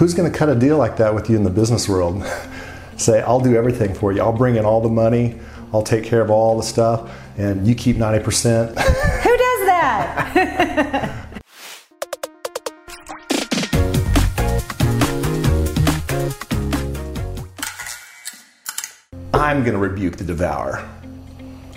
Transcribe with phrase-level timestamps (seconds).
[0.00, 2.24] who's going to cut a deal like that with you in the business world?
[2.96, 4.22] Say, I'll do everything for you.
[4.22, 5.38] I'll bring in all the money.
[5.74, 8.68] I'll take care of all the stuff, and you keep 90%.
[9.22, 11.26] Who does that?
[19.34, 20.88] I'm going to rebuke the devourer.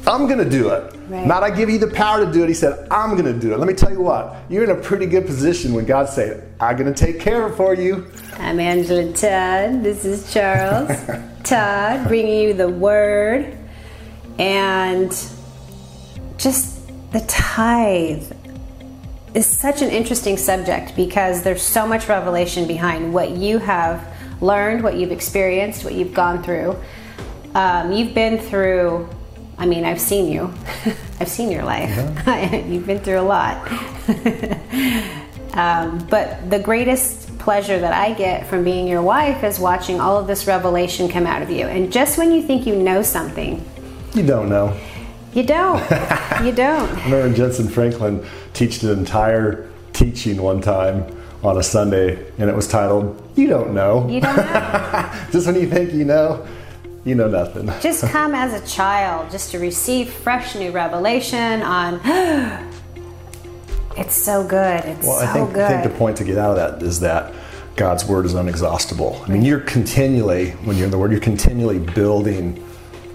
[0.06, 0.94] I'm going to do it.
[1.08, 1.26] Right.
[1.26, 2.50] Not I give you the power to do it.
[2.50, 3.60] He said, I'm going to do it.
[3.60, 6.76] Let me tell you what, you're in a pretty good position when God said, I'm
[6.76, 8.12] going to take care of it for you.
[8.38, 9.84] I'm Angela Todd.
[9.84, 10.90] This is Charles
[11.44, 13.58] Todd bringing you the word
[14.40, 15.10] and
[16.38, 16.82] just
[17.12, 18.32] the tithe
[19.34, 24.06] is such an interesting subject because there's so much revelation behind what you have
[24.42, 26.76] learned, what you've experienced, what you've gone through.
[27.56, 29.08] Um, you've been through,
[29.64, 30.54] I mean, I've seen you,
[31.22, 31.90] I've seen your life.
[32.68, 33.66] you've been through a lot.
[35.54, 40.18] um, but the greatest pleasure that I get from being your wife is watching all
[40.18, 41.66] of this revelation come out of you.
[41.66, 43.64] And just when you think you know something,
[44.14, 44.78] You don't know.
[45.34, 45.80] you don't.
[46.44, 46.90] you don't.
[46.98, 51.06] I remember Jentezen Franklin teached an entire teaching one time
[51.42, 54.10] on a Sunday, and it was titled, You Don't Know.
[54.10, 55.26] You don't know.
[55.32, 56.46] Just when you think you know,
[57.06, 57.68] you know nothing.
[57.82, 62.00] just come as a child just to receive fresh new revelation on
[63.98, 66.38] it's so good it's Well, so I think, good I think the point to get
[66.38, 67.34] out of that is that
[67.76, 69.28] God's word is unexhaustible.
[69.28, 72.64] I mean, you're continually, when you're in the word, you're continually building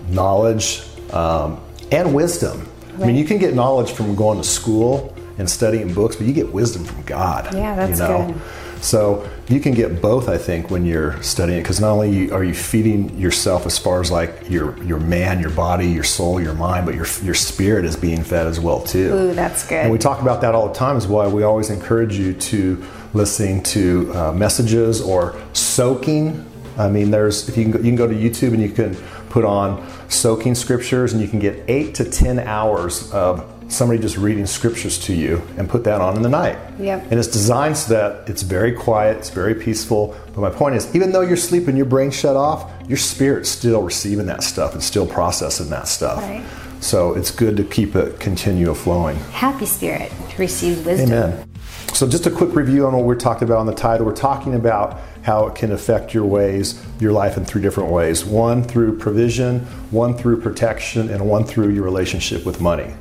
[0.09, 1.61] knowledge um,
[1.93, 2.69] and wisdom.
[3.01, 6.33] I mean, you can get knowledge from going to school and studying books, but you
[6.33, 7.55] get wisdom from God.
[7.55, 8.27] Yeah, that's you know?
[8.27, 8.43] good.
[8.81, 12.45] So you can get both, I think, when you're studying, it, because not only are
[12.45, 16.55] you feeding yourself as far as like your your man, your body, your soul, your
[16.55, 19.13] mind, but your your spirit is being fed as well too.
[19.13, 19.83] Ooh, that's good.
[19.85, 20.97] And we talk about that all the time.
[20.97, 22.85] Is why we always encourage you to
[23.15, 26.45] listening to uh, messages or soaking.
[26.77, 28.95] I mean, there's if you can go, you can go to YouTube and you can
[29.31, 34.17] put on soaking scriptures, and you can get eight to ten hours of somebody just
[34.17, 36.59] reading scriptures to you and put that on in the night.
[36.79, 37.05] Yep.
[37.11, 40.17] And it's designed so that it's very quiet, it's very peaceful.
[40.35, 43.83] But my point is, even though you're sleeping, your brain shut off, your spirit's still
[43.83, 46.19] receiving that stuff and still processing that stuff.
[46.19, 46.45] Right.
[46.81, 49.17] So it's good to keep it continual flowing.
[49.33, 51.49] happy spirit receive wisdom Amen.
[51.95, 54.03] So, just a quick review on what we're talking about on the tithe.
[54.03, 58.25] We're talking about how it can affect your ways, your life in three different ways
[58.25, 62.95] one through provision, one through protection, and one through your relationship with money.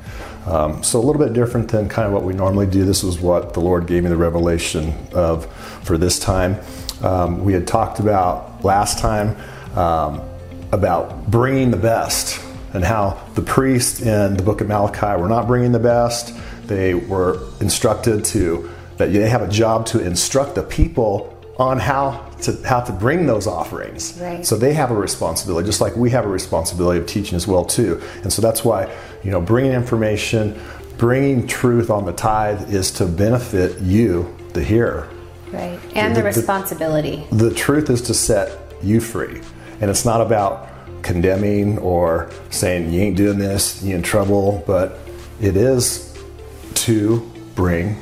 [0.47, 2.85] Um, so, a little bit different than kind of what we normally do.
[2.85, 5.45] This was what the Lord gave me the revelation of
[5.83, 6.57] for this time.
[7.01, 9.35] Um, we had talked about last time
[9.77, 10.21] um,
[10.71, 12.41] about bringing the best
[12.73, 16.33] and how the priests in the book of Malachi were not bringing the best.
[16.65, 22.23] They were instructed to that they have a job to instruct the people on how
[22.41, 24.17] to how to bring those offerings.
[24.21, 24.45] Right.
[24.45, 27.65] So they have a responsibility, just like we have a responsibility of teaching as well
[27.65, 28.01] too.
[28.23, 30.59] And so that's why you know bringing information,
[30.97, 35.07] bringing truth on the tithe is to benefit you, the hearer.
[35.51, 38.51] right and the, The- the- responsibility The truth is to set
[38.83, 39.41] you free,
[39.81, 40.69] and it's not about
[41.01, 44.99] condemning or saying you ain't doing this, you in trouble, but
[45.41, 46.13] it is
[46.75, 47.21] to
[47.55, 47.95] bring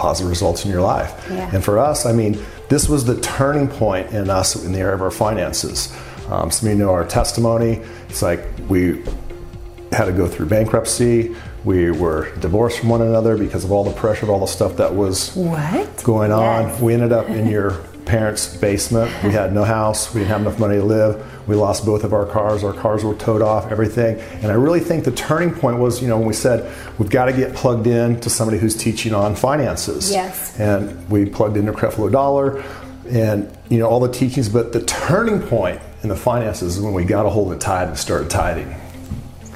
[0.00, 1.26] positive results in your life.
[1.30, 1.50] Yeah.
[1.52, 2.38] And for us, I mean,
[2.70, 5.94] this was the turning point in us in the area of our finances.
[6.30, 7.82] Um, some of you know our testimony.
[8.08, 9.02] It's like we
[9.92, 11.36] had to go through bankruptcy.
[11.64, 14.76] We were divorced from one another because of all the pressure of all the stuff
[14.76, 16.68] that was what going on.
[16.68, 16.80] Yes.
[16.80, 17.72] We ended up in your
[18.10, 19.08] parents' basement.
[19.22, 20.12] We had no house.
[20.12, 21.48] We didn't have enough money to live.
[21.48, 22.64] We lost both of our cars.
[22.64, 24.18] Our cars were towed off, everything.
[24.42, 27.26] And I really think the turning point was, you know, when we said we've got
[27.26, 30.10] to get plugged in to somebody who's teaching on finances.
[30.10, 30.58] Yes.
[30.58, 32.64] And we plugged into Creflo Dollar
[33.08, 34.48] and, you know, all the teachings.
[34.48, 37.88] But the turning point in the finances is when we got a hold of tithe
[37.88, 38.74] and started tithing.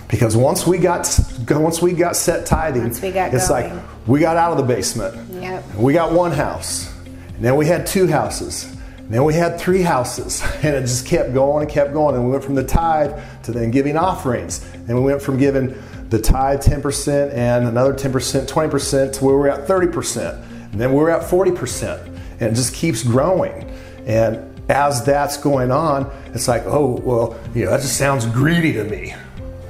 [0.08, 1.08] Because once we got
[1.50, 2.82] once we got set tithing,
[3.12, 3.74] got it's going.
[3.74, 5.28] like we got out of the basement.
[5.42, 5.74] Yep.
[5.74, 6.93] We got one house,
[7.34, 8.64] and then we had two houses,
[8.98, 12.14] and then we had three houses, and it just kept going and kept going.
[12.14, 15.74] And we went from the tithe to then giving offerings, and we went from giving
[16.10, 21.10] the tithe 10% and another 10%, 20% to where we're at 30%, and then we're
[21.10, 23.70] at 40%, and it just keeps growing.
[24.06, 28.72] And as that's going on, it's like, oh, well, you know, that just sounds greedy
[28.74, 29.14] to me.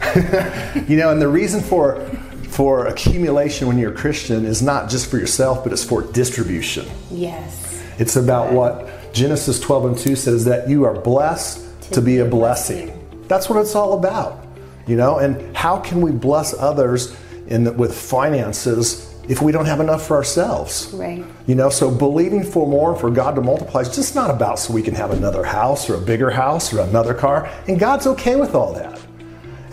[0.89, 1.94] you know, and the reason for
[2.55, 6.87] for accumulation when you're a Christian is not just for yourself, but it's for distribution.
[7.11, 12.19] yes It's about what Genesis 12 and 2 says that you are blessed to be
[12.19, 12.93] a blessing.
[13.27, 14.47] That's what it's all about.
[14.87, 17.17] You know, and how can we bless others
[17.49, 20.91] in the, with finances if we don't have enough for ourselves.
[20.93, 21.25] Right.
[21.47, 24.73] You know, so believing for more for God to multiply is just not about so
[24.73, 27.51] we can have another house or a bigger house or another car.
[27.67, 29.01] And God's okay with all that.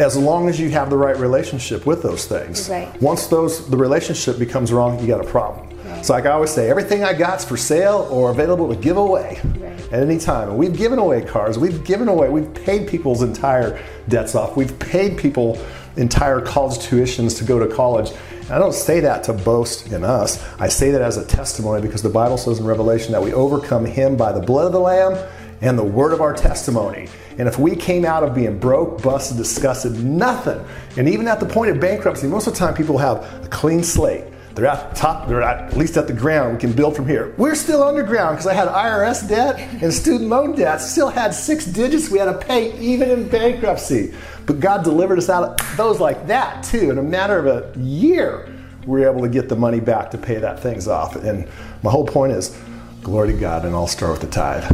[0.02, 2.68] As long as you have the right relationship with those things.
[2.68, 2.90] Right.
[3.02, 5.68] Once those the relationship becomes wrong, you got a problem.
[6.04, 9.40] So like I always say, everything I got's for sale or available to give away
[9.60, 9.80] Right.
[9.94, 10.50] at any time.
[10.50, 14.78] And we've given away cars, we've given away, we've paid people's entire debts off, we've
[14.80, 15.60] paid people
[15.98, 18.10] entire college tuitions to go to college.
[18.42, 20.44] And I don't say that to boast in us.
[20.60, 23.86] I say that as a testimony because the Bible says in Revelation that we overcome
[23.86, 25.14] him by the blood of the Lamb
[25.62, 27.08] and the word of our testimony.
[27.38, 30.64] And if we came out of being broke, busted, disgusted, nothing,
[30.98, 33.84] and even at the point of bankruptcy, most of the time people have a clean
[33.84, 34.26] slate.
[34.54, 36.54] They're at the top, they're at, least at the ground.
[36.54, 37.34] We can build from here.
[37.38, 40.82] We're still underground because I had IRS debt and student loan debt.
[40.82, 44.14] Still had six digits we had to pay even in bankruptcy.
[44.46, 46.92] But God delivered us out of those like that too.
[46.92, 48.54] In a matter of a year,
[48.86, 51.16] we were able to get the money back to pay that things off.
[51.16, 51.48] And
[51.82, 52.58] my whole point is
[53.04, 54.66] glory to God, and I'll start with the tithe.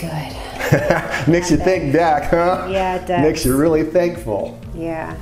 [0.00, 1.28] Good.
[1.28, 2.68] Makes you think back, huh?
[2.70, 3.22] Yeah, it does.
[3.22, 4.58] Makes you really thankful.
[4.74, 5.16] Yeah.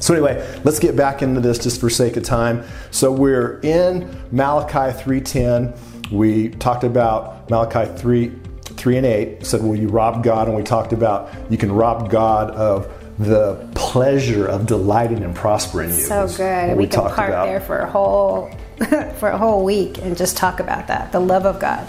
[0.00, 2.64] So anyway, let's get back into this just for sake of time.
[2.90, 6.10] So we're in Malachi 3:10.
[6.10, 8.32] We talked about Malachi 3
[8.64, 12.10] 3 and 8 said will you rob God and we talked about you can rob
[12.10, 15.94] God of the pleasure of delighting and prospering you.
[15.94, 16.68] So good.
[16.68, 17.46] what We, can park about.
[17.46, 18.50] there for a whole
[19.18, 21.12] for a whole week and just talk about that.
[21.12, 21.86] The love of God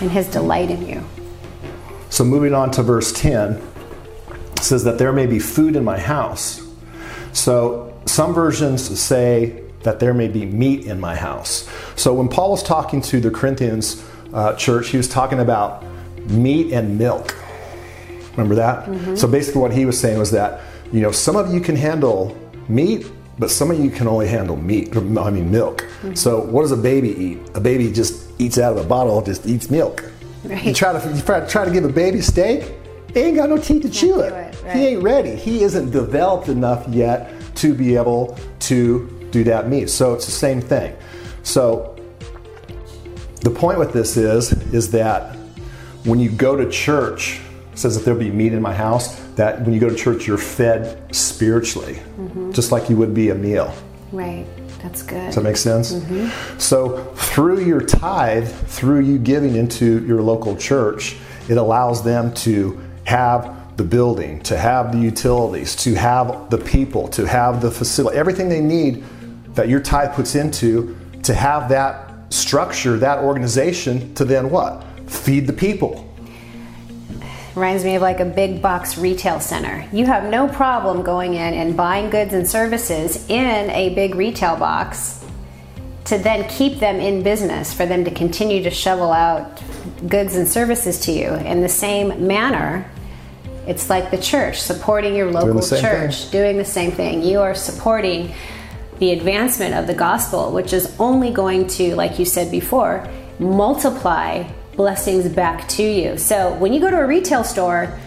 [0.00, 1.04] and his delight in you.
[2.12, 3.52] So moving on to verse 10
[4.52, 6.60] it says that there may be food in my house.
[7.32, 11.66] So some versions say that there may be meat in my house.
[11.96, 14.04] So when Paul was talking to the Corinthians
[14.34, 15.84] uh, church, he was talking about
[16.28, 17.34] meat and milk.
[18.32, 18.86] Remember that?
[19.18, 20.60] So basically, what he was saying was that
[20.92, 22.36] you know some of you can handle
[22.68, 24.94] meat, but some of you can only handle meat.
[24.94, 25.88] I mean milk.
[26.14, 27.38] So what does a baby eat?
[27.54, 30.11] A baby just eats out of a bottle, just eats milk.
[30.44, 30.74] You Right.
[30.74, 32.74] try to you try, try to give a baby steak,
[33.14, 34.32] he ain't got no teeth to chew it.
[34.32, 34.74] it, right.
[34.76, 35.36] He ain't ready.
[35.36, 39.90] He isn't developed enough yet to be able to do that meat.
[39.90, 40.96] So it's the same thing.
[41.42, 41.96] So
[43.40, 45.36] the point with this is is that
[46.04, 47.40] when you go to church,
[47.72, 49.20] it says that there'll be meat in my house.
[49.34, 52.52] That when you go to church, you're fed spiritually, mm-hmm.
[52.52, 53.72] just like you would be a meal.
[54.10, 54.46] Right.
[54.82, 55.26] That's good.
[55.26, 55.92] Does that make sense?
[55.92, 56.58] Mm-hmm.
[56.58, 61.16] So, through your tithe, through you giving into your local church,
[61.48, 67.08] it allows them to have the building, to have the utilities, to have the people,
[67.08, 69.04] to have the facility, everything they need
[69.54, 74.84] that your tithe puts into to have that structure, that organization to then what?
[75.06, 76.11] Feed the people.
[77.54, 79.86] Reminds me of like a big box retail center.
[79.92, 84.56] You have no problem going in and buying goods and services in a big retail
[84.56, 85.22] box
[86.06, 89.62] to then keep them in business for them to continue to shovel out
[90.08, 91.28] goods and services to you.
[91.34, 92.90] In the same manner,
[93.66, 97.22] it's like the church supporting your local same church, doing the same thing.
[97.22, 98.34] You are supporting
[98.98, 103.08] the advancement of the gospel, which is only going to, like you said before,
[103.38, 104.44] multiply
[104.76, 106.18] blessings back to you.
[106.18, 107.98] So when you go to a retail store,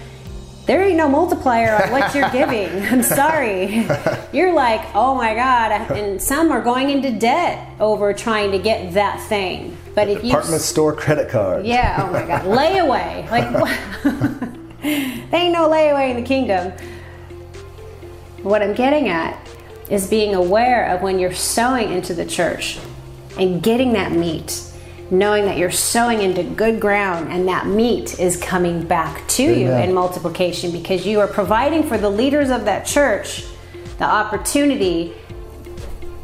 [0.66, 2.70] there ain't no multiplier on what you're giving.
[2.86, 3.88] I'm sorry.
[4.34, 5.72] You're like, oh my God.
[5.92, 9.78] And some are going into debt over trying to get that thing.
[9.94, 10.32] But if you.
[10.32, 11.66] Department store credit card.
[11.66, 12.42] Yeah, oh my God.
[12.44, 13.30] Layaway.
[13.30, 16.74] Like, they ain't no layaway in the kingdom.
[18.42, 19.40] What I'm getting at
[19.90, 22.80] is being aware of when you're sowing into the church
[23.38, 24.62] and getting that meat,
[25.12, 29.72] knowing that you're sowing into good ground and that meat is coming back to you
[29.72, 33.46] in multiplication because you are providing for the leaders of that church
[34.00, 35.14] the opportunity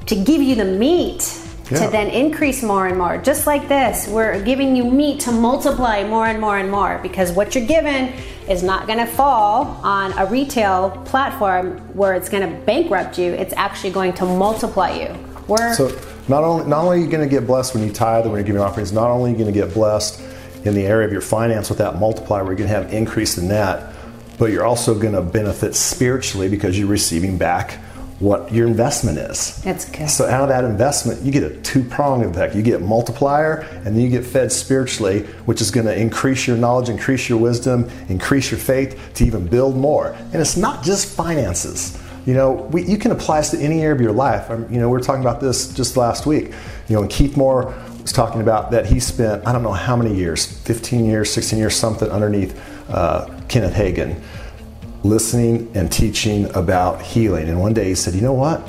[0.07, 1.38] to give you the meat
[1.69, 1.85] Yeah.
[1.85, 3.17] to then increase more and more.
[3.17, 7.31] Just like this, we're giving you meat to multiply more and more and more because
[7.31, 8.11] what you're given
[8.50, 13.31] is not going to fall on a retail platform where it's going to bankrupt you.
[13.31, 15.15] It's actually going to multiply you.
[15.47, 15.88] We're So
[16.28, 18.40] not only not only are you going to get blessed when you tithe and when
[18.40, 20.22] you're giving offerings, not only are you going to get blessed
[20.66, 23.38] in the area of your finance with that multiplier, where you're going to have increase
[23.38, 23.94] in that,
[24.38, 27.80] but you're also going to benefit spiritually because you're receiving back
[28.20, 29.60] what your investment is.
[29.63, 30.08] That's good.
[30.08, 32.56] So out of that investment, you get a two-pronged effect.
[32.56, 36.56] You get multiplier, and then you get fed spiritually, which is going to increase your
[36.56, 40.16] knowledge, increase your wisdom, increase your faith to even build more.
[40.34, 42.00] And it's not just finances.
[42.25, 44.50] You know, we, you can apply this to any area of your life.
[44.50, 46.54] Um, you know, we were talking about this just last week.
[46.88, 49.96] You know, and Keith Moore was talking about that he spent I don't know how
[49.96, 52.60] many years, 15 years, 16 years, something underneath
[52.90, 54.22] uh, Kenneth Hagin
[55.04, 57.50] listening and teaching about healing.
[57.50, 58.62] And one day he said, You know what?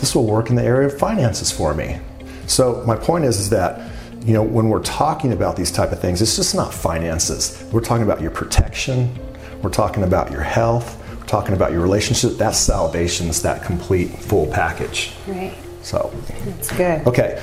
[0.00, 2.00] this will work in the area of finances for me.
[2.46, 6.00] So my point is, is that you know when we're talking about these type of
[6.00, 7.64] things, it's just not finances.
[7.70, 9.14] We're talking about your protection.
[9.62, 10.96] We're talking about your health.
[11.30, 12.32] Talking about your relationship.
[12.38, 15.12] That's salvation's that complete full package.
[15.28, 15.54] Right.
[15.80, 16.12] So
[16.44, 17.06] That's good.
[17.06, 17.40] okay,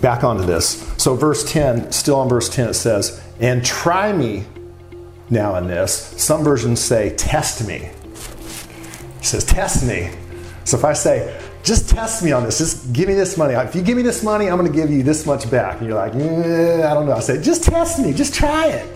[0.00, 0.92] back onto this.
[0.96, 4.44] So verse ten, still on verse ten, it says, "And try me
[5.30, 7.88] now in this." Some versions say, "Test me."
[9.20, 10.10] He says, "Test me."
[10.64, 12.58] So if I say, just test me on this.
[12.58, 13.54] Just give me this money.
[13.54, 15.78] If you give me this money, I'm going to give you this much back.
[15.78, 17.12] And you're like, eh, I don't know.
[17.12, 18.12] I say, just test me.
[18.12, 18.86] Just try it.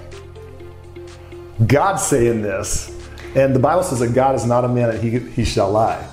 [1.69, 2.91] God's saying this.
[3.35, 6.07] And the Bible says that God is not a man that he, he shall lie.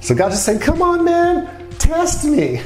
[0.00, 1.68] So God's just saying, come on, man.
[1.78, 2.60] Test me.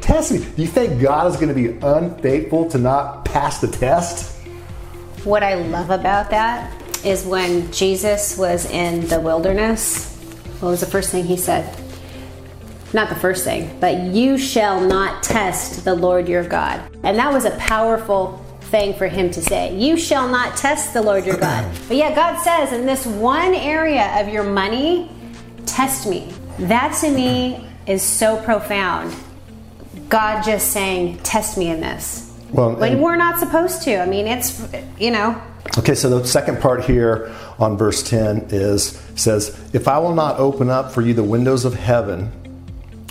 [0.00, 0.38] Test me.
[0.38, 4.38] Do you think God is going to be unfaithful to not pass the test?
[5.24, 6.72] What I love about that
[7.04, 10.14] is when Jesus was in the wilderness,
[10.60, 11.78] what was the first thing he said?
[12.92, 16.80] Not the first thing, but you shall not test the Lord your God.
[17.02, 18.43] And that was a powerful
[18.74, 19.76] thing for him to say.
[19.76, 21.64] You shall not test the Lord your God.
[21.88, 25.08] But yet God says in this one area of your money,
[25.64, 26.32] test me.
[26.58, 29.14] That to me is so profound.
[30.08, 32.36] God just saying, test me in this.
[32.50, 34.00] Well, we're not supposed to.
[34.00, 34.60] I mean, it's,
[34.98, 35.40] you know,
[35.78, 40.38] Okay, so the second part here on verse 10 is says, If I will not
[40.38, 42.30] open up for you the windows of heaven,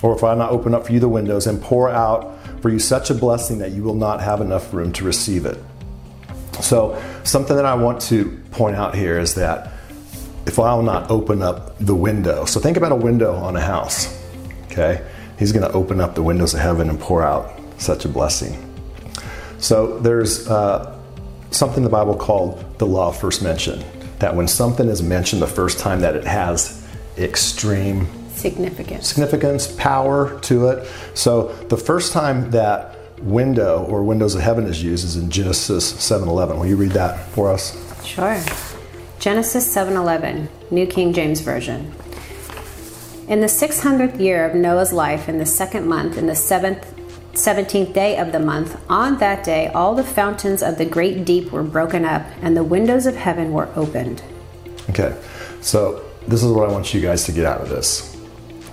[0.04, 2.33] or if I not open up for you the windows and pour out
[2.64, 5.62] for you such a blessing that you will not have enough room to receive it.
[6.62, 9.74] So, something that I want to point out here is that
[10.46, 13.60] if I will not open up the window, so think about a window on a
[13.60, 14.18] house,
[14.68, 15.06] okay?
[15.38, 18.56] He's going to open up the windows of heaven and pour out such a blessing.
[19.58, 20.98] So, there's uh,
[21.52, 23.84] something the Bible called the law of first mention.
[24.20, 26.82] That when something is mentioned the first time, that it has
[27.18, 28.08] extreme
[28.44, 29.08] significance.
[29.08, 30.88] significance, power to it.
[31.14, 35.86] So the first time that window or windows of heaven is used is in Genesis
[35.94, 36.60] 7:11.
[36.60, 37.64] Will you read that for us?
[38.04, 38.38] Sure.
[39.20, 41.92] Genesis 7:11, New King James Version.
[43.28, 46.84] In the 600th year of Noah's life, in the second month, in the seventh
[47.34, 51.52] 17th day of the month, on that day all the fountains of the great deep
[51.52, 54.22] were broken up, and the windows of heaven were opened.
[54.90, 55.16] Okay.
[55.62, 58.13] So this is what I want you guys to get out of this.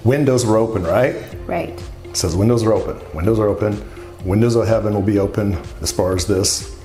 [0.04, 1.16] Windows were open, right?
[1.46, 1.80] Right.
[2.04, 3.00] It says windows are open.
[3.14, 3.84] Windows are open.
[4.24, 6.76] Windows of heaven will be open as far as this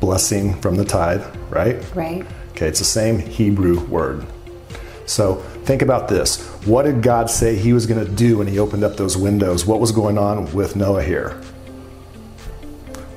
[0.00, 1.82] blessing from the tithe, right?
[1.94, 2.26] Right.
[2.50, 4.26] Okay, it's the same Hebrew word.
[5.06, 6.46] So think about this.
[6.66, 9.66] What did God say He was going to do when He opened up those windows?
[9.66, 11.40] What was going on with Noah here?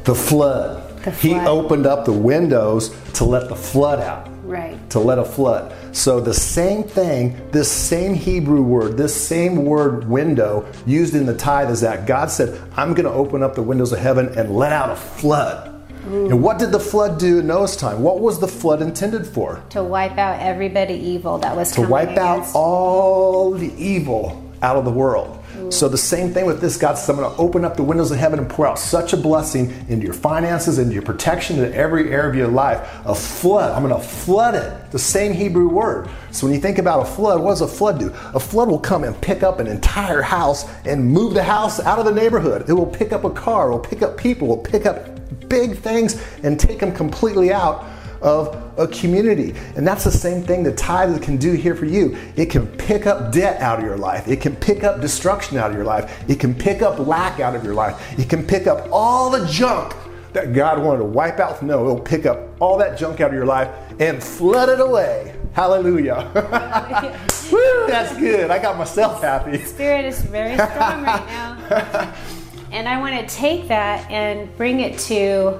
[0.03, 0.83] The flood.
[1.03, 1.17] The flood.
[1.17, 4.77] He opened up the windows to let the flood out Right.
[4.91, 5.73] to let a flood.
[5.95, 11.35] So the same thing, this same Hebrew word, this same word window used in the
[11.35, 14.55] tithe is that God said, I'm going to open up the windows of heaven and
[14.55, 15.73] let out a flood.
[16.07, 18.01] And what did the flood do in Noah's time?
[18.01, 19.61] What was the flood intended for?
[19.71, 24.85] To wipe out everybody evil that was To wipe out all the evil out of
[24.85, 25.36] the world.
[25.69, 28.11] So the same thing with this, God says, I'm going to open up the windows
[28.11, 31.75] of heaven and pour out such a blessing into your finances, into your protection, into
[31.75, 32.79] every area of your life.
[33.05, 33.71] A flood.
[33.71, 34.91] I'm going to flood it.
[34.91, 36.09] The same Hebrew word.
[36.31, 38.13] So when you think about a flood, what does a flood do?
[38.33, 41.99] A flood will come and pick up an entire house and move the house out
[41.99, 42.69] of the neighborhood.
[42.69, 45.49] It will pick up a car, it will pick up people, it will pick up
[45.49, 47.85] big things and take them completely out
[48.27, 49.55] of a community.
[49.75, 52.17] And that's the same thing the tithe can do here for you.
[52.35, 54.27] It can pick up debt out of your life.
[54.27, 56.23] It can pick up destruction out of your life.
[56.29, 58.19] It can pick up lack out of your life.
[58.19, 59.95] It can pick up all the junk
[60.33, 61.63] that God wanted to wipe out.
[61.63, 63.69] No, it'll pick up all that junk out of your life
[63.99, 65.33] and flood it away.
[65.53, 66.29] Hallelujah.
[67.51, 68.51] Woo, that's good.
[68.51, 69.57] I got myself happy.
[69.59, 72.13] Spirit is very strong right now.
[72.69, 75.57] And I want to take that and bring it to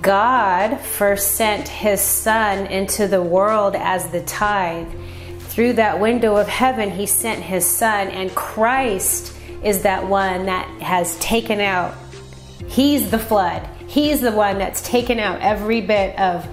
[0.00, 4.88] God first sent his son into the world as the tithe.
[5.40, 10.66] Through that window of heaven, he sent his son, and Christ is that one that
[10.80, 11.94] has taken out,
[12.66, 13.68] he's the flood.
[13.86, 16.46] He's the one that's taken out every bit of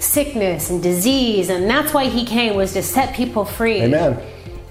[0.00, 3.82] sickness and disease, and that's why he came was to set people free.
[3.82, 4.20] Amen.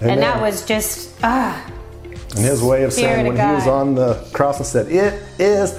[0.00, 1.64] And that was just ah,
[2.04, 4.88] And his way of Spirit saying of when he was on the cross and said,
[4.88, 5.72] It is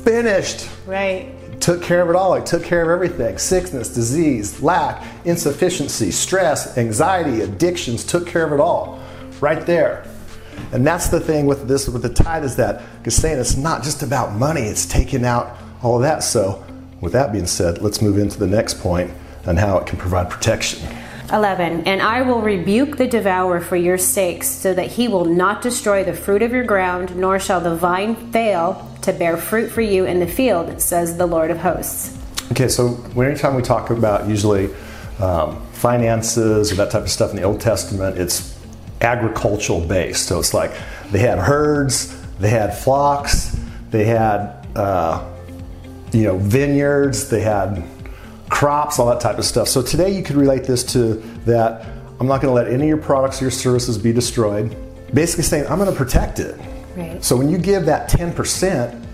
[0.00, 0.68] finished.
[0.86, 1.34] right.
[1.60, 2.34] Took care of it all.
[2.34, 8.04] He took care of everything sickness, disease, lack, insufficiency, stress, anxiety, addictions.
[8.04, 8.98] Took care of it all
[9.40, 10.06] right there.
[10.72, 13.82] And that's the thing with this, with the tithe, is that because saying it's not
[13.82, 16.22] just about money, it's taking out all of that.
[16.22, 16.64] So,
[17.00, 19.10] with that being said, let's move into the next point
[19.46, 20.80] on how it can provide protection.
[21.32, 25.62] 11 And I will rebuke the devourer for your sakes, so that he will not
[25.62, 29.80] destroy the fruit of your ground, nor shall the vine fail to bear fruit for
[29.80, 32.16] you in the field, says the Lord of hosts.
[32.52, 34.70] Okay, so anytime we talk about usually
[35.20, 38.58] um, finances or that type of stuff in the Old Testament, it's
[39.00, 40.26] agricultural based.
[40.26, 40.72] So it's like
[41.10, 43.58] they had herds, they had flocks,
[43.90, 45.26] they had uh,
[46.12, 47.84] you know vineyards, they had
[48.50, 49.68] crops, all that type of stuff.
[49.68, 51.14] So today you could relate this to
[51.46, 51.86] that.
[52.18, 54.76] I'm not going to let any of your products or your services be destroyed.
[55.14, 56.60] Basically saying I'm going to protect it.
[56.96, 57.22] Right.
[57.24, 59.06] So when you give that 10%,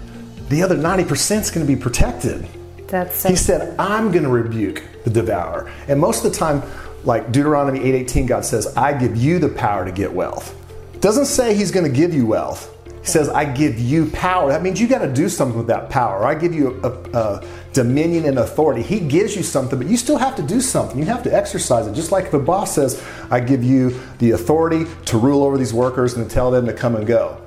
[0.49, 2.47] the other 90% is going to be protected.
[2.89, 5.71] That's so He said, I'm going to rebuke the devourer.
[5.89, 6.63] And most of the time,
[7.05, 10.55] like Deuteronomy 8:18, God says, I give you the power to get wealth.
[11.01, 12.76] Doesn't say he's going to give you wealth.
[13.07, 14.49] He says, I give you power.
[14.49, 16.25] That means you got to do something with that power.
[16.25, 18.83] I give you a, a, a dominion and authority.
[18.83, 20.99] He gives you something, but you still have to do something.
[20.99, 21.95] You have to exercise it.
[21.95, 25.73] Just like if a boss says, I give you the authority to rule over these
[25.73, 27.41] workers and to tell them to come and go.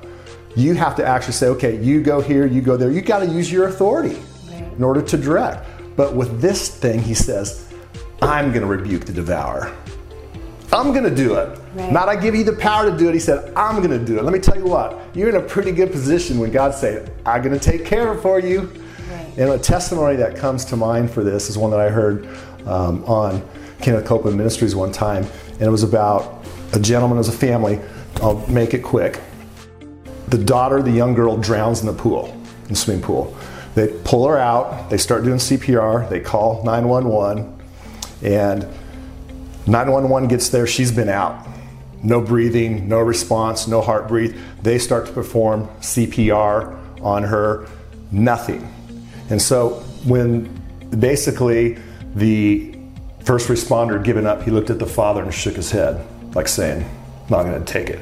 [0.56, 2.90] You have to actually say, okay, you go here, you go there.
[2.90, 4.18] You got to use your authority
[4.78, 5.68] in order to direct.
[5.98, 7.70] But with this thing, he says,
[8.22, 9.76] I'm going to rebuke the devourer.
[10.72, 11.60] I'm going to do it.
[11.74, 11.92] Right.
[11.92, 13.14] Not I give you the power to do it.
[13.14, 14.24] He said, I'm going to do it.
[14.24, 17.42] Let me tell you what, you're in a pretty good position when God said, I'm
[17.42, 18.62] going to take care of for you.
[18.62, 19.34] Right.
[19.38, 22.28] And a testimony that comes to mind for this is one that I heard
[22.68, 23.48] um, on
[23.82, 25.26] Kenneth Copeland Ministries one time.
[25.54, 27.80] And it was about a gentleman as a family.
[28.18, 29.20] I'll make it quick.
[30.28, 32.28] The daughter, the young girl, drowns in the pool,
[32.64, 33.36] in the swimming pool.
[33.74, 37.60] They pull her out, they start doing CPR, they call 911,
[38.24, 38.68] and
[39.70, 41.48] 911 gets there, she's been out.
[42.02, 44.36] No breathing, no response, no heart breathe.
[44.64, 47.68] They start to perform CPR on her,
[48.12, 48.68] nothing.
[49.30, 50.50] And so when
[50.98, 51.78] basically
[52.16, 52.76] the
[53.24, 56.04] first responder had given up, he looked at the father and shook his head,
[56.36, 56.90] like saying,
[57.30, 58.00] not going to take it.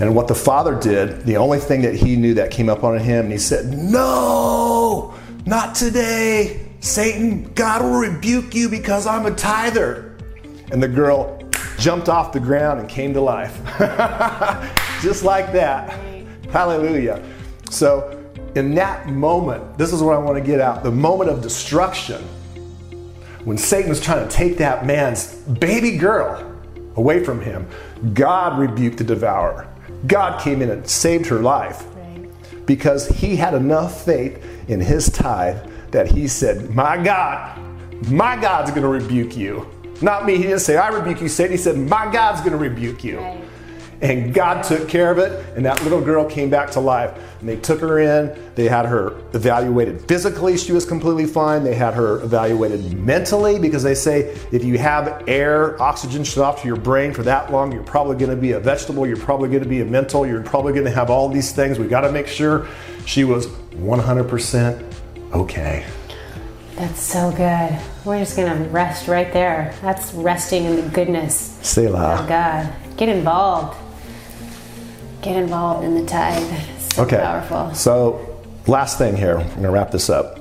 [0.00, 2.98] And what the father did, the only thing that he knew that came up on
[2.98, 5.14] him, and he said, No,
[5.46, 6.64] not today.
[6.80, 10.07] Satan, God will rebuke you because I'm a tither.
[10.70, 11.38] And the girl
[11.78, 13.56] jumped off the ground and came to life.
[15.02, 15.98] Just like that.
[16.50, 17.22] Hallelujah.
[17.70, 18.14] So,
[18.54, 22.22] in that moment, this is what I want to get out the moment of destruction,
[23.44, 26.44] when Satan was trying to take that man's baby girl
[26.96, 27.66] away from him,
[28.14, 29.68] God rebuked the devourer.
[30.06, 32.26] God came in and saved her life Right.
[32.66, 35.58] because he had enough faith in his tithe
[35.92, 37.58] that he said, My God,
[38.10, 39.68] my God's going to rebuke you.
[40.00, 40.36] Not me.
[40.36, 41.52] He didn't say, I rebuke you, Satan.
[41.52, 43.18] He said, My God's going to rebuke you.
[43.18, 43.44] Right.
[44.00, 47.18] And God took care of it, and that little girl came back to life.
[47.40, 51.64] And they took her in, they had her evaluated physically, she was completely fine.
[51.64, 56.62] They had her evaluated mentally because they say if you have air, oxygen shut off
[56.62, 59.48] to your brain for that long, you're probably going to be a vegetable, you're probably
[59.48, 61.78] going to be a mental, you're probably going to have all these things.
[61.78, 62.68] We got to make sure
[63.04, 64.94] she was 100%
[65.32, 65.84] okay.
[66.78, 67.76] That's so good.
[68.04, 69.74] We're just going to rest right there.
[69.82, 72.20] That's resting in the goodness Selah.
[72.22, 72.72] of God.
[72.96, 73.76] Get involved.
[75.20, 76.44] Get involved in the tithe.
[76.92, 77.16] So Okay.
[77.16, 77.74] powerful.
[77.74, 78.20] So,
[78.68, 80.38] last thing here, I'm going to wrap this up.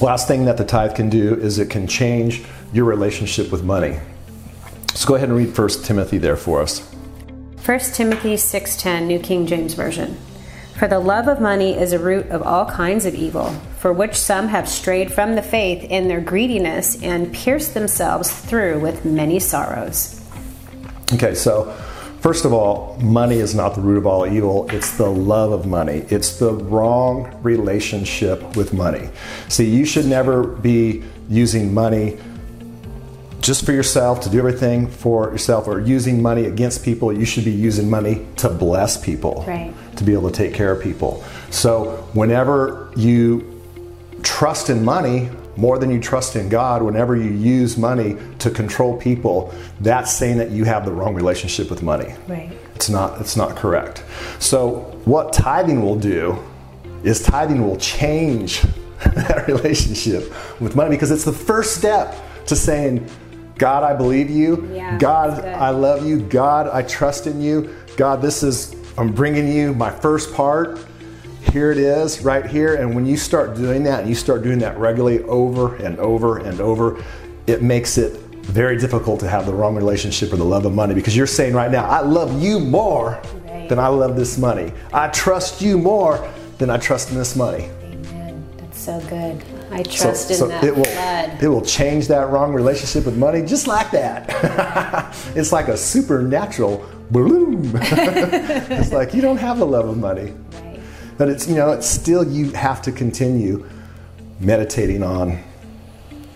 [0.00, 3.98] Last thing that the tithe can do is it can change your relationship with money.
[4.94, 6.82] So, go ahead and read 1 Timothy there for us.
[7.64, 10.16] 1 Timothy 6:10 New King James Version.
[10.78, 14.14] For the love of money is a root of all kinds of evil, for which
[14.14, 19.40] some have strayed from the faith in their greediness and pierced themselves through with many
[19.40, 20.20] sorrows.
[21.12, 21.72] Okay, so
[22.20, 24.70] first of all, money is not the root of all evil.
[24.70, 26.04] It's the love of money.
[26.10, 29.10] It's the wrong relationship with money.
[29.48, 32.18] See, you should never be using money
[33.40, 37.12] just for yourself to do everything for yourself or using money against people.
[37.12, 39.74] You should be using money to bless people, Right.
[39.96, 41.24] to be able to take care of people.
[41.50, 43.51] So, whenever you
[44.22, 48.96] trust in money more than you trust in God, whenever you use money to control
[48.96, 52.14] people, that's saying that you have the wrong relationship with money.
[52.26, 52.50] Right.
[52.74, 54.04] It's not it's not correct.
[54.38, 56.38] So what tithing will do
[57.04, 58.62] is tithing will change
[59.14, 62.14] that relationship with money because it's the first step
[62.46, 63.06] to saying,
[63.56, 64.68] God, I believe you.
[64.72, 65.44] Yeah, God.
[65.44, 66.20] I love you.
[66.20, 67.76] God, I trust in you.
[67.96, 70.78] God, this is I'm bringing you my first part
[71.50, 74.58] here it is right here and when you start doing that and you start doing
[74.60, 77.02] that regularly over and over and over
[77.46, 80.94] it makes it very difficult to have the wrong relationship or the love of money
[80.94, 83.68] because you're saying right now i love you more Right.
[83.68, 86.28] than i love this money i trust you more
[86.58, 88.44] than i trust in this money Amen.
[88.58, 89.42] That's So good.
[89.70, 91.42] I trust in that it will blood.
[91.42, 94.26] it will change that wrong relationship with money just like that.
[95.34, 97.72] it's like a supernatural bloom.
[97.74, 100.34] it's like you don't have a love of money.
[101.18, 103.66] But it's you know, it's still you have to continue
[104.40, 105.38] meditating on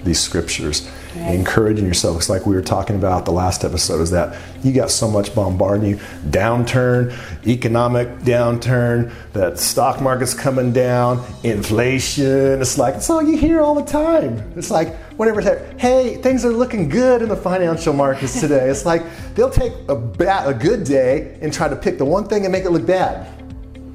[0.04, 1.34] these scriptures, Right.
[1.34, 2.18] encouraging yourself.
[2.18, 5.34] It's like we were talking about the last episode is that you got so much
[5.34, 5.96] bombarding you.
[6.28, 7.12] Downturn,
[7.46, 12.60] economic downturn, that stock market's coming down, inflation.
[12.60, 14.52] It's like it's all you hear all the time.
[14.56, 15.40] It's like whatever
[15.78, 18.68] hey, things are looking good in the financial markets today.
[18.70, 19.02] it's like
[19.34, 22.52] they'll take a bad, a good day and try to pick the one thing and
[22.52, 23.26] make it look bad.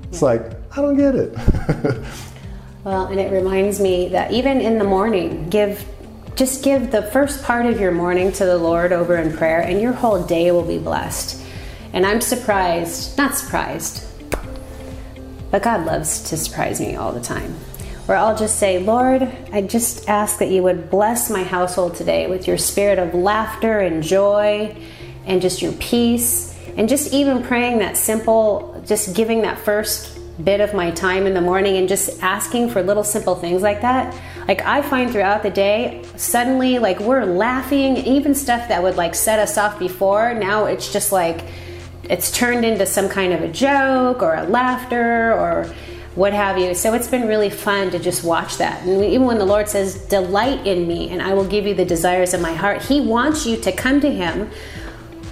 [0.10, 0.42] It's like,
[0.76, 1.36] I don't get it.
[2.84, 5.88] Well, and it reminds me that even in the morning, give
[6.36, 9.80] just give the first part of your morning to the Lord over in prayer, and
[9.80, 11.44] your whole day will be blessed.
[11.94, 14.04] And I'm surprised, not surprised,
[15.52, 17.54] but God loves to surprise me all the time.
[18.08, 19.22] Where I'll just say, Lord,
[19.54, 23.80] I just ask that you would bless my household today with your spirit of laughter
[23.80, 24.76] and joy
[25.26, 26.58] and just your peace.
[26.78, 31.34] And just even praying that simple, just giving that first bit of my time in
[31.34, 34.16] the morning and just asking for little simple things like that.
[34.48, 39.16] Like I find throughout the day, suddenly like we're laughing, even stuff that would like
[39.16, 41.44] set us off before, now it's just like
[42.04, 45.74] it's turned into some kind of a joke or a laughter or
[46.16, 46.74] what have you.
[46.76, 48.86] So it's been really fun to just watch that.
[48.86, 51.86] And even when the Lord says, Delight in me, and I will give you the
[51.86, 54.50] desires of my heart, He wants you to come to Him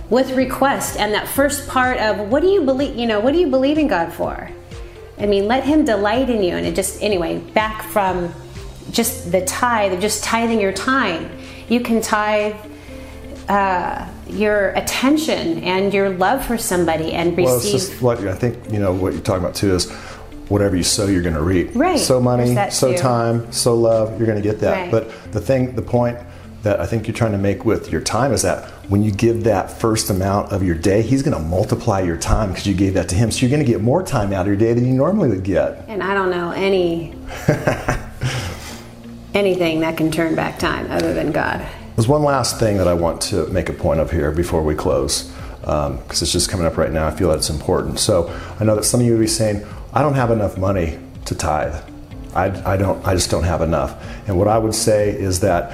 [0.10, 0.98] with request.
[0.98, 3.78] And that first part of what do you believe, you know, what do you believe
[3.78, 4.50] in God for?
[5.20, 6.56] I mean, let Him delight in you.
[6.56, 8.34] And it just, anyway, back from
[8.92, 11.30] just the tithe, of just tithing your time.
[11.68, 12.56] You can tithe
[13.48, 17.46] uh, your attention and your love for somebody and receive.
[17.46, 19.92] Well, it's just what I think you know what you're talking about too is
[20.50, 21.70] whatever you sow, you're going to reap.
[21.76, 22.00] Right.
[22.00, 22.98] So money, There's that sow too.
[22.98, 24.18] time, so love.
[24.18, 24.84] You're going to get that.
[24.84, 24.92] Right.
[24.92, 26.18] But the thing, the point
[26.64, 29.44] that I think you're trying to make with your time is that when you give
[29.44, 32.96] that first amount of your day, He's going to multiply your time because you gave
[32.96, 33.32] that to Him.
[33.32, 35.44] So you're going to get more time out of your day than you normally would
[35.44, 35.86] get.
[35.88, 37.16] and I don't know any
[39.34, 41.66] anything that can turn back time other than God.
[41.96, 44.74] There's one last thing that I want to make a point of here before we
[44.74, 45.32] close,
[45.66, 47.08] um, because it's just coming up right now.
[47.08, 48.00] I feel that it's important.
[48.00, 50.98] So I know that some of you will be saying, "I don't have enough money
[51.26, 51.76] to tithe.
[52.34, 53.06] I, I don't.
[53.06, 55.74] I just don't have enough." And what I would say is that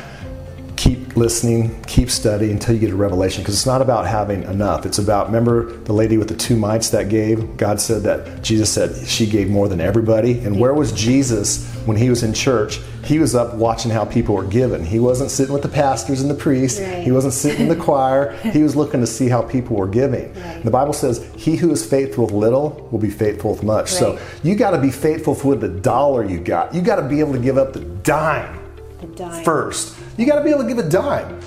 [0.85, 4.85] keep listening, keep studying until you get a revelation, because it's not about having enough.
[4.85, 7.57] It's about remember the lady with the two mites that gave.
[7.57, 10.39] God said that Jesus said she gave more than everybody.
[10.39, 12.79] And where was Jesus when he was in church?
[13.03, 14.85] He was up watching how people were giving.
[14.85, 16.79] He wasn't sitting with the pastors and the priests.
[16.79, 17.03] Right.
[17.03, 18.35] He wasn't sitting in the choir.
[18.55, 20.33] He was looking to see how people were giving.
[20.33, 20.63] Right.
[20.63, 24.19] The Bible says, "He who is faithful with little will be faithful with much." So
[24.43, 26.73] you got to be faithful with the dollar you got.
[26.75, 28.59] You got to be able to give up the dime
[29.01, 29.43] The dime.
[29.43, 29.95] first.
[30.17, 31.39] You got to be able to give a dime.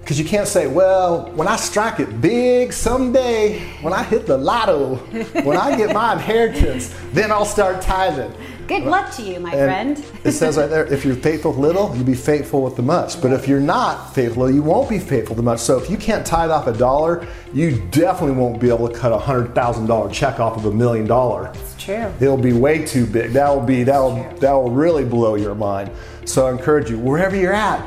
[0.00, 4.36] Because you can't say, well, when I strike it big someday, when I hit the
[4.36, 4.96] lotto,
[5.44, 8.32] when I get my inheritance, then I'll start tithing.
[8.66, 10.20] Good luck to you, my And friend.
[10.24, 13.20] it says right there, if you're faithful with little, you'll be faithful with the much.
[13.20, 15.60] But if you're not faithful, you won't be faithful with the much.
[15.60, 19.12] So if you can't tithe off a dollar, you definitely won't be able to cut
[19.12, 21.52] a hundred thousand dollar check off of a million dollar.
[21.54, 22.12] It's true.
[22.20, 23.32] It'll be way too big.
[23.32, 25.90] That will be that will that will really blow your mind.
[26.24, 27.84] So I encourage you, wherever you're at,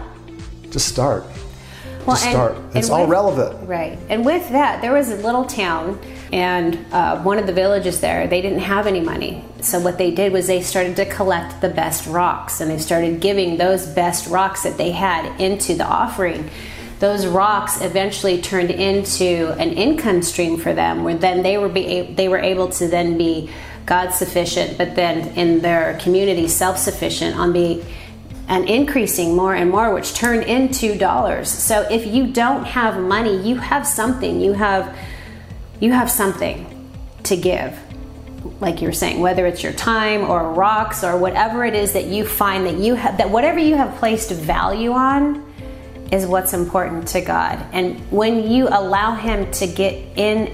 [0.74, 1.24] just start.
[2.06, 2.56] Well, just and- start.
[2.58, 3.68] and It's all relevant.
[3.68, 3.98] Right.
[4.10, 6.00] And with that, there was a little town,
[6.34, 9.46] and uh, one of the villages there, they didn't have any money.
[9.62, 13.22] So what they did was they started to collect the best rocks, and they started
[13.22, 16.50] giving those best rocks that they had into the offering.
[17.00, 22.02] Those rocks eventually turned into an income stream for them, where then they were be
[22.02, 23.50] they were able to then be
[23.86, 27.84] God sufficient, but then in their community self sufficient on be
[28.48, 31.50] and increasing more and more, which turned into dollars.
[31.50, 34.42] So if you don't have money, you have something.
[34.42, 34.96] You have
[35.80, 36.90] you have something
[37.24, 37.78] to give.
[38.60, 42.26] Like you're saying, whether it's your time or rocks or whatever it is that you
[42.26, 45.54] find that you have that whatever you have placed value on
[46.12, 47.64] is what's important to God.
[47.72, 50.48] And when you allow him to get in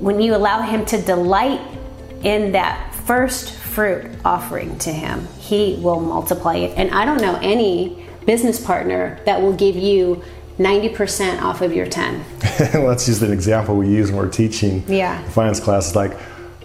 [0.00, 1.60] when you allow him to delight
[2.22, 6.72] in that first fruit offering to him, he will multiply it.
[6.78, 10.22] And I don't know any business partner that will give you
[10.60, 12.24] 90% off of your 10.
[12.86, 15.20] Let's use an example we use when we're teaching Yeah.
[15.30, 15.96] finance classes.
[15.96, 16.16] Like,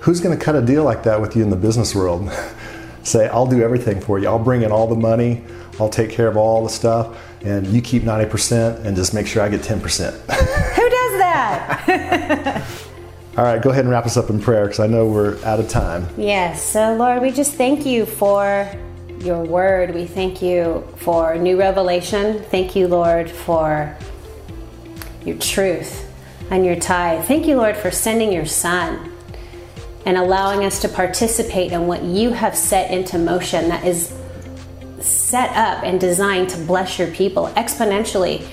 [0.02, 2.32] who's going to cut a deal like that with you in the business world?
[3.02, 4.28] Say, I'll do everything for you.
[4.28, 5.44] I'll bring in all the money.
[5.80, 9.42] I'll take care of all the stuff, and you keep 90% and just make sure
[9.42, 9.80] I get 10%.
[10.76, 12.85] Who does that?
[13.38, 15.60] All right, go ahead and wrap us up in prayer because I know we're out
[15.60, 16.08] of time.
[16.18, 16.64] yes.
[16.64, 18.72] So, Lord, we just thank you for
[19.20, 19.94] your word.
[19.94, 22.42] We thank you for new revelation.
[22.44, 23.98] Thank you, Lord, for
[25.26, 26.10] your truth
[26.50, 27.26] and your tithe.
[27.26, 29.12] Thank you, Lord, for sending your son
[30.06, 34.14] and allowing us to participate in what you have set into motion that is
[35.00, 38.48] set up and designed to bless your people exponentially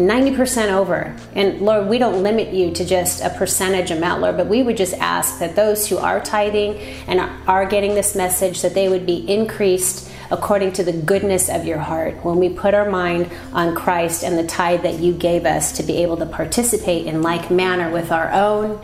[0.00, 1.14] 90% over.
[1.34, 4.76] And Lord, we don't limit you to just a percentage amount, Lord, but we would
[4.76, 9.06] just ask that those who are tithing and are getting this message, that they would
[9.06, 12.24] be increased according to the goodness of your heart.
[12.24, 15.82] When we put our mind on Christ and the tithe that you gave us to
[15.82, 18.80] be able to participate in like manner with our own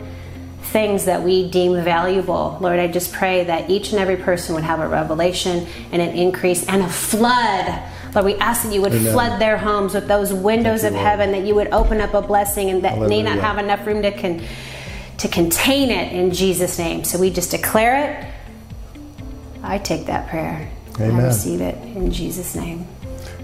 [0.61, 2.57] things that we deem valuable.
[2.59, 6.15] Lord, I just pray that each and every person would have a revelation and an
[6.15, 7.81] increase and a flood.
[8.13, 9.13] Lord, we ask that you would Amen.
[9.13, 11.05] flood their homes with those windows you, of Lord.
[11.05, 14.01] heaven, that you would open up a blessing and that may not have enough room
[14.01, 14.41] to con-
[15.17, 17.03] to contain it in Jesus' name.
[17.03, 18.33] So we just declare it.
[19.63, 20.69] I take that prayer.
[20.99, 21.25] I Amen.
[21.25, 22.87] receive it in Jesus' name.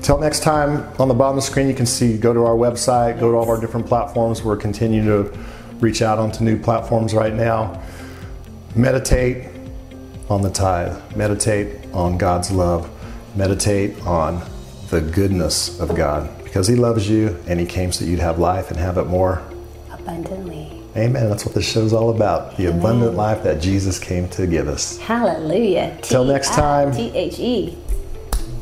[0.02, 2.56] Till next time, on the bottom of the screen, you can see go to our
[2.56, 4.44] website, go to all of our different platforms.
[4.44, 5.38] We're continuing to
[5.80, 7.82] reach out onto new platforms right now.
[8.76, 9.50] Meditate
[10.30, 12.90] on the tithe, meditate on God's love,
[13.36, 14.42] meditate on
[14.94, 18.70] the goodness of God because He loves you and He came so you'd have life
[18.70, 19.42] and have it more.
[19.92, 20.84] Abundantly.
[20.96, 21.30] Amen.
[21.30, 25.00] That's what this show's all about the abundant life that Jesus came to give us.
[25.00, 25.98] Hallelujah.
[26.04, 26.92] Till next time.
[26.92, 27.76] T H E.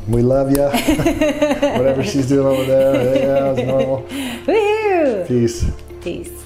[0.08, 0.62] We love you.
[0.64, 4.02] Whatever she's doing over there, yeah, it's normal.
[4.46, 5.28] Woohoo!
[5.28, 5.70] Peace.
[6.00, 6.41] Peace.